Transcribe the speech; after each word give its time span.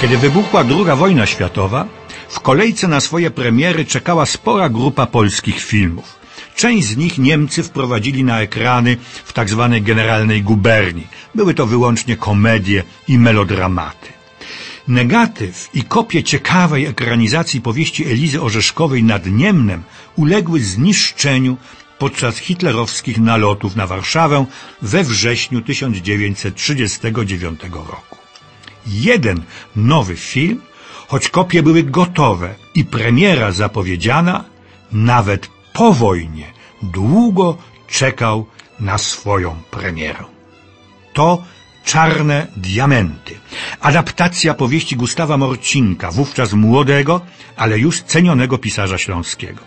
Kiedy 0.00 0.18
wybuchła 0.18 0.60
II 0.60 0.96
wojna 0.96 1.26
światowa, 1.26 1.86
w 2.28 2.40
kolejce 2.40 2.88
na 2.88 3.00
swoje 3.00 3.30
premiery 3.30 3.84
czekała 3.84 4.26
spora 4.26 4.68
grupa 4.68 5.06
polskich 5.06 5.60
filmów. 5.60 6.18
Część 6.56 6.86
z 6.86 6.96
nich 6.96 7.18
Niemcy 7.18 7.62
wprowadzili 7.62 8.24
na 8.24 8.40
ekrany 8.40 8.96
w 9.24 9.32
tzw. 9.32 9.68
Tak 9.72 9.82
generalnej 9.82 10.42
guberni. 10.42 11.06
Były 11.34 11.54
to 11.54 11.66
wyłącznie 11.66 12.16
komedie 12.16 12.82
i 13.08 13.18
melodramaty. 13.18 14.08
Negatyw 14.88 15.68
i 15.74 15.82
kopie 15.82 16.22
ciekawej 16.22 16.86
ekranizacji 16.86 17.60
powieści 17.60 18.04
Elizy 18.04 18.42
Orzeszkowej 18.42 19.04
nad 19.04 19.26
Niemnem 19.26 19.82
uległy 20.16 20.60
zniszczeniu 20.60 21.56
podczas 21.98 22.38
hitlerowskich 22.38 23.18
nalotów 23.18 23.76
na 23.76 23.86
Warszawę 23.86 24.46
we 24.82 25.04
wrześniu 25.04 25.60
1939 25.62 27.60
roku. 27.62 28.25
Jeden 28.86 29.42
nowy 29.76 30.16
film, 30.16 30.60
choć 31.08 31.28
kopie 31.28 31.62
były 31.62 31.82
gotowe 31.82 32.54
i 32.74 32.84
premiera 32.84 33.52
zapowiedziana, 33.52 34.44
nawet 34.92 35.50
po 35.72 35.92
wojnie 35.92 36.52
długo 36.82 37.58
czekał 37.88 38.46
na 38.80 38.98
swoją 38.98 39.56
premierę. 39.70 40.24
To 41.12 41.42
Czarne 41.86 42.46
Diamenty. 42.56 43.34
Adaptacja 43.80 44.54
powieści 44.54 44.96
Gustawa 44.96 45.36
Morcinka, 45.36 46.10
wówczas 46.10 46.52
młodego, 46.52 47.20
ale 47.56 47.78
już 47.78 48.02
cenionego 48.02 48.58
pisarza 48.58 48.98
śląskiego. 48.98 49.60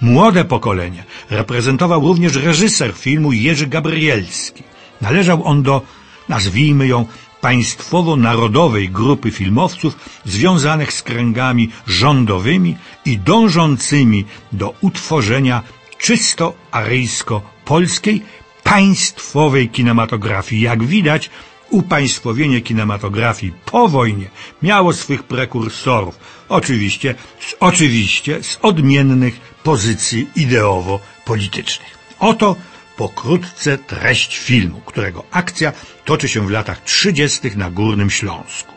Młode 0.00 0.44
pokolenie 0.44 1.04
reprezentował 1.30 2.00
również 2.00 2.34
reżyser 2.34 2.92
filmu 2.92 3.32
Jerzy 3.32 3.66
Gabrielski. 3.66 4.62
Należał 5.00 5.44
on 5.44 5.62
do, 5.62 5.82
nazwijmy 6.28 6.86
ją, 6.86 7.06
państwowo-narodowej 7.44 8.88
grupy 8.90 9.30
filmowców 9.30 9.96
związanych 10.24 10.92
z 10.92 11.02
kręgami 11.02 11.70
rządowymi 11.86 12.76
i 13.04 13.18
dążącymi 13.18 14.24
do 14.52 14.74
utworzenia 14.80 15.62
czysto 15.98 16.54
aryjsko-polskiej 16.70 18.22
państwowej 18.62 19.68
kinematografii. 19.68 20.62
Jak 20.62 20.84
widać, 20.84 21.30
upaństwowienie 21.70 22.60
kinematografii 22.60 23.52
po 23.64 23.88
wojnie 23.88 24.28
miało 24.62 24.92
swych 24.92 25.22
prekursorów. 25.22 26.18
Oczywiście, 26.48 27.14
oczywiście 27.60 28.42
z 28.42 28.58
odmiennych 28.62 29.40
pozycji 29.62 30.26
ideowo-politycznych. 30.36 31.98
Oto 32.18 32.56
pokrótce 32.96 33.78
treść 33.78 34.38
filmu, 34.38 34.80
którego 34.86 35.24
akcja 35.30 35.72
toczy 36.04 36.28
się 36.28 36.46
w 36.46 36.50
latach 36.50 36.84
30. 36.84 37.56
na 37.56 37.70
Górnym 37.70 38.10
Śląsku. 38.10 38.74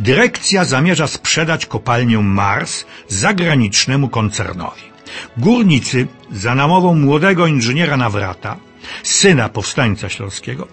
Dyrekcja 0.00 0.64
zamierza 0.64 1.06
sprzedać 1.06 1.66
kopalnię 1.66 2.18
Mars 2.18 2.84
zagranicznemu 3.08 4.08
koncernowi. 4.08 4.82
Górnicy 5.36 6.06
za 6.32 6.54
namową 6.54 6.94
młodego 6.94 7.46
inżyniera 7.46 7.96
Nawrata 7.96 8.56
syna 9.02 9.48
powstańca 9.48 10.08
śląskiego, 10.08 10.68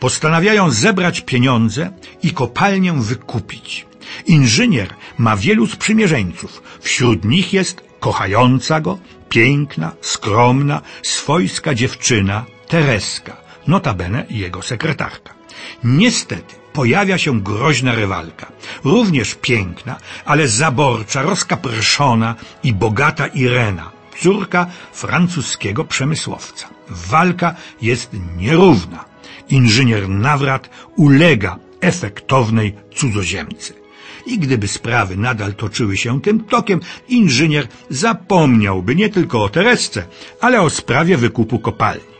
postanawiają 0.00 0.70
zebrać 0.70 1.20
pieniądze 1.20 1.90
i 2.22 2.32
kopalnię 2.32 2.92
wykupić. 2.92 3.86
Inżynier 4.26 4.94
ma 5.18 5.36
wielu 5.36 5.66
sprzymierzeńców. 5.66 6.62
Wśród 6.80 7.24
nich 7.24 7.52
jest 7.52 7.82
kochająca 8.00 8.80
go, 8.80 8.98
piękna, 9.30 9.92
skromna, 10.00 10.82
swojska 11.02 11.74
dziewczyna 11.74 12.44
Tereska, 12.68 13.36
notabene 13.66 14.26
jego 14.30 14.62
sekretarka. 14.62 15.34
Niestety 15.84 16.54
pojawia 16.72 17.18
się 17.18 17.40
groźna 17.40 17.94
rywalka, 17.94 18.46
również 18.84 19.34
piękna, 19.34 19.96
ale 20.24 20.48
zaborcza, 20.48 21.22
rozkaprszona 21.22 22.34
i 22.62 22.72
bogata 22.72 23.26
Irena, 23.26 23.90
córka 24.22 24.66
francuskiego 24.92 25.84
przemysłowca. 25.84 26.68
Walka 26.88 27.54
jest 27.82 28.10
nierówna. 28.36 29.04
Inżynier 29.48 30.08
Nawrat 30.08 30.70
ulega 30.96 31.58
efektownej 31.80 32.74
cudzoziemcy. 32.94 33.79
I 34.26 34.38
gdyby 34.38 34.68
sprawy 34.68 35.16
nadal 35.16 35.54
toczyły 35.54 35.96
się 35.96 36.20
tym 36.20 36.40
tokiem, 36.44 36.80
inżynier 37.08 37.68
zapomniałby 37.90 38.96
nie 38.96 39.08
tylko 39.08 39.42
o 39.44 39.48
Teresce, 39.48 40.04
ale 40.40 40.60
o 40.60 40.70
sprawie 40.70 41.16
wykupu 41.16 41.58
kopalni. 41.58 42.10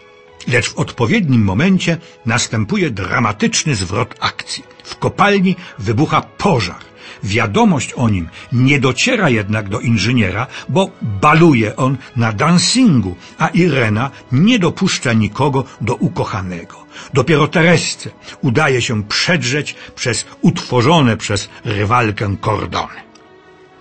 Lecz 0.48 0.70
w 0.70 0.78
odpowiednim 0.78 1.44
momencie 1.44 1.98
następuje 2.26 2.90
dramatyczny 2.90 3.74
zwrot 3.74 4.14
akcji. 4.20 4.64
W 4.84 4.96
kopalni 4.96 5.56
wybucha 5.78 6.20
pożar. 6.20 6.90
Wiadomość 7.22 7.92
o 7.92 8.08
nim 8.08 8.28
nie 8.52 8.80
dociera 8.80 9.30
jednak 9.30 9.68
do 9.68 9.80
inżyniera, 9.80 10.46
bo 10.68 10.90
baluje 11.02 11.76
on 11.76 11.98
na 12.16 12.32
dancingu, 12.32 13.16
a 13.38 13.48
Irena 13.48 14.10
nie 14.32 14.58
dopuszcza 14.58 15.12
nikogo 15.12 15.64
do 15.80 15.94
ukochanego. 15.94 16.79
Dopiero 17.14 17.48
Teresce 17.48 18.10
udaje 18.42 18.82
się 18.82 19.02
przedrzeć 19.04 19.74
przez 19.94 20.26
utworzone 20.40 21.16
przez 21.16 21.48
rywalkę 21.64 22.36
kordony. 22.40 23.00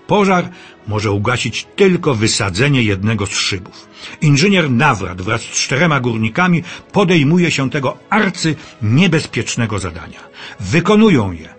Pożar 0.07 0.49
może 0.87 1.11
ugasić 1.11 1.67
tylko 1.75 2.15
wysadzenie 2.15 2.83
jednego 2.83 3.25
z 3.25 3.31
szybów. 3.31 3.87
Inżynier 4.21 4.71
Nawrat 4.71 5.21
wraz 5.21 5.41
z 5.41 5.45
czterema 5.45 5.99
górnikami 5.99 6.63
podejmuje 6.91 7.51
się 7.51 7.69
tego 7.69 7.97
arcy 8.09 8.55
niebezpiecznego 8.81 9.79
zadania. 9.79 10.19
Wykonują 10.59 11.31
je, 11.31 11.49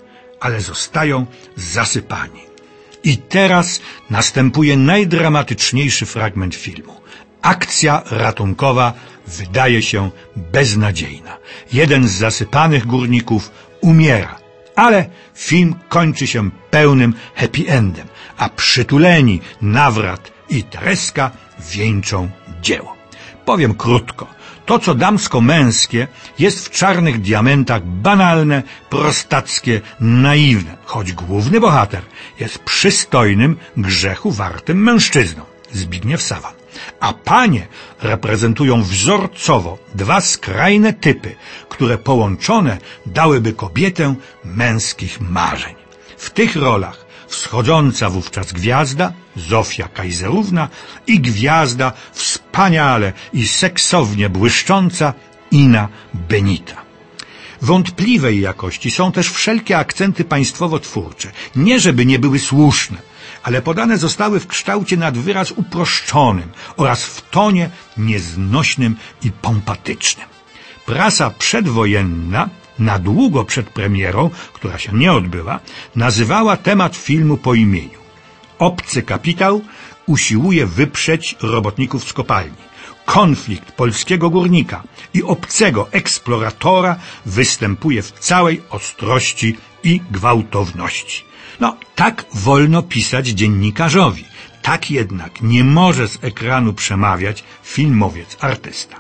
ale 0.41 0.61
zostają 0.61 1.27
zasypani. 1.57 2.41
I 3.05 3.17
teraz 3.19 3.81
następuje 4.11 4.77
najdramatyczniejszy 4.77 6.07
fragment 6.07 6.55
filmu. 6.55 7.00
Akcja 7.43 8.03
ratunkowa 8.11 8.93
wydaje 9.27 9.83
się 9.83 10.11
beznadziejna. 10.37 11.37
Jeden 11.73 12.09
z 12.09 12.13
zasypanych 12.13 12.87
górników 12.87 13.51
umiera, 13.81 14.39
ale 14.77 15.07
film 15.35 15.75
kończy 15.89 16.27
się 16.27 16.51
pełnym 16.71 17.15
happy 17.35 17.65
endem, 17.69 18.07
a 18.37 18.49
przytuleni 18.49 19.41
Nawrat 19.63 20.33
i 20.49 20.63
Tereska 20.63 21.31
wieńczą 21.73 22.31
dzieło. 22.63 22.97
Powiem 23.45 23.75
krótko. 23.75 24.27
To, 24.67 24.79
co 24.79 24.95
damsko-męskie, 24.95 26.07
jest 26.39 26.67
w 26.67 26.71
czarnych 26.71 27.21
diamentach 27.21 27.85
banalne, 27.85 28.63
prostackie, 28.91 29.81
naiwne, 30.01 30.77
choć 30.85 31.13
główny 31.13 31.61
bohater 31.61 32.03
jest 32.41 32.59
przystojnym, 32.59 33.57
grzechu 33.77 34.31
wartym 34.31 34.83
mężczyzną. 34.83 35.43
Zbigniew 35.73 36.23
Sawan. 36.23 36.60
A 37.01 37.13
panie 37.13 37.67
reprezentują 38.03 38.83
wzorcowo 38.83 39.79
dwa 39.95 40.21
skrajne 40.21 40.93
typy, 40.93 41.35
które 41.69 41.99
połączone 41.99 42.79
dałyby 43.07 43.53
kobietę 43.53 44.15
męskich 44.45 45.21
marzeń. 45.21 45.75
W 46.17 46.31
tych 46.31 46.57
rolach 46.57 47.07
wschodząca 47.29 48.11
wówczas 48.11 48.53
gwiazda, 48.53 49.13
Zofia 49.37 49.89
Kajzerówna 49.89 50.69
i 51.07 51.21
gwiazda 51.21 51.93
wspaniale 52.13 53.13
i 53.33 53.49
seksownie 53.49 54.29
błyszcząca 54.29 55.15
Ina 55.51 55.89
Benita. 56.15 56.77
Wątpliwej 57.63 58.41
jakości 58.41 58.91
są 58.91 59.13
też 59.13 59.31
wszelkie 59.31 59.79
akcenty 59.79 60.25
państwowo-twórcze. 60.25 61.31
Nie 61.57 61.81
żeby 61.81 62.07
nie 62.07 62.19
były 62.19 62.39
słuszne, 62.39 62.99
ale 63.43 63.63
podane 63.63 63.99
zostały 63.99 64.41
w 64.41 64.47
kształcie 64.47 64.97
nad 64.97 65.19
wyraz 65.19 65.53
uproszczonym 65.53 66.49
oraz 66.77 67.05
w 67.05 67.31
tonie 67.31 67.71
nieznośnym 67.97 68.97
i 69.23 69.31
pompatycznym. 69.31 70.27
Prasa 70.87 71.31
przedwojenna 71.31 72.49
na 72.79 72.99
długo 72.99 73.45
przed 73.45 73.71
premierą, 73.71 74.31
która 74.53 74.79
się 74.79 74.93
nie 74.93 75.13
odbyła, 75.13 75.61
nazywała 75.97 76.57
temat 76.57 76.97
filmu 76.97 77.37
po 77.37 77.55
imieniu. 77.55 78.01
Obcy 78.59 79.03
kapitał 79.03 79.63
usiłuje 80.07 80.67
wyprzeć 80.67 81.37
robotników 81.43 82.05
z 82.09 82.13
kopalni. 82.13 82.71
Konflikt 83.05 83.73
polskiego 83.73 84.31
górnika 84.31 84.83
i 85.15 85.23
obcego 85.23 85.89
eksploratora 85.93 86.97
występuje 87.27 88.03
w 88.03 88.13
całej 88.13 88.63
ostrości 88.71 89.57
i 89.85 90.01
gwałtowności. 90.11 91.30
No, 91.61 91.77
tak 91.95 92.25
wolno 92.35 92.83
pisać 92.83 93.29
dziennikarzowi. 93.29 94.25
Tak 94.63 94.91
jednak 94.91 95.43
nie 95.43 95.65
może 95.65 96.09
z 96.09 96.25
ekranu 96.25 96.73
przemawiać 96.73 97.45
filmowiec 97.63 98.37
artysta. 98.41 98.97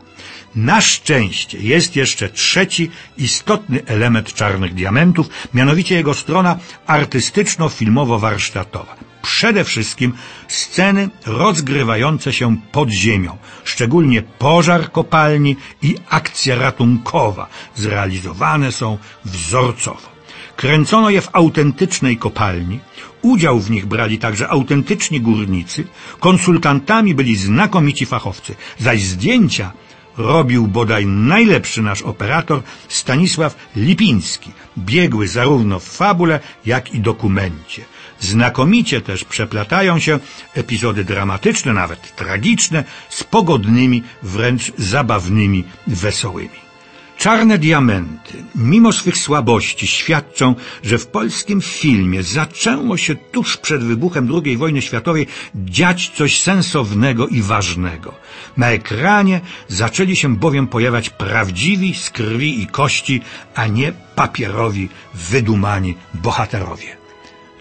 Na 0.54 0.80
szczęście 0.80 1.58
jest 1.58 1.96
jeszcze 1.96 2.28
trzeci 2.28 2.90
istotny 3.18 3.82
element 3.86 4.34
Czarnych 4.34 4.74
Diamentów, 4.74 5.28
mianowicie 5.54 5.94
jego 5.94 6.14
strona 6.14 6.58
artystyczno-filmowo-warsztatowa. 6.86 8.94
Przede 9.22 9.64
wszystkim 9.64 10.12
sceny 10.48 11.08
rozgrywające 11.26 12.32
się 12.32 12.56
pod 12.72 12.90
ziemią, 12.90 13.38
szczególnie 13.64 14.22
pożar 14.22 14.92
kopalni 14.92 15.56
i 15.82 15.96
akcja 16.08 16.56
ratunkowa, 16.56 17.48
zrealizowane 17.76 18.72
są 18.72 18.98
wzorcowo. 19.24 20.19
Kręcono 20.60 21.10
je 21.10 21.20
w 21.20 21.28
autentycznej 21.32 22.16
kopalni, 22.16 22.80
udział 23.22 23.60
w 23.60 23.70
nich 23.70 23.86
brali 23.86 24.18
także 24.18 24.48
autentyczni 24.48 25.20
górnicy, 25.20 25.84
konsultantami 26.18 27.14
byli 27.14 27.36
znakomici 27.36 28.06
fachowcy, 28.06 28.54
zaś 28.78 29.02
zdjęcia 29.02 29.72
robił 30.16 30.66
bodaj 30.66 31.06
najlepszy 31.06 31.82
nasz 31.82 32.02
operator 32.02 32.62
Stanisław 32.88 33.56
Lipiński, 33.76 34.50
biegły 34.78 35.28
zarówno 35.28 35.80
w 35.80 35.84
fabule, 35.84 36.40
jak 36.66 36.94
i 36.94 37.00
dokumencie. 37.00 37.84
Znakomicie 38.18 39.00
też 39.00 39.24
przeplatają 39.24 39.98
się 39.98 40.18
epizody 40.54 41.04
dramatyczne, 41.04 41.72
nawet 41.72 42.16
tragiczne, 42.16 42.84
z 43.08 43.24
pogodnymi, 43.24 44.02
wręcz 44.22 44.72
zabawnymi, 44.78 45.64
wesołymi. 45.86 46.69
Czarne 47.20 47.58
diamenty, 47.58 48.44
mimo 48.54 48.92
swych 48.92 49.18
słabości, 49.18 49.86
świadczą, 49.86 50.54
że 50.82 50.98
w 50.98 51.06
polskim 51.06 51.60
filmie 51.60 52.22
zaczęło 52.22 52.96
się 52.96 53.14
tuż 53.14 53.56
przed 53.56 53.84
wybuchem 53.84 54.28
II 54.44 54.56
wojny 54.56 54.82
światowej 54.82 55.26
dziać 55.54 56.12
coś 56.16 56.40
sensownego 56.40 57.28
i 57.28 57.42
ważnego. 57.42 58.14
Na 58.56 58.70
ekranie 58.70 59.40
zaczęli 59.68 60.16
się 60.16 60.36
bowiem 60.36 60.66
pojawiać 60.66 61.10
prawdziwi 61.10 61.94
z 61.94 62.10
krwi 62.10 62.62
i 62.62 62.66
kości, 62.66 63.20
a 63.54 63.66
nie 63.66 63.92
papierowi, 64.14 64.88
wydumani 65.14 65.94
bohaterowie. 66.14 66.99